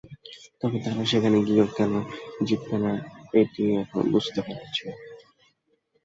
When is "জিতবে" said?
2.47-2.77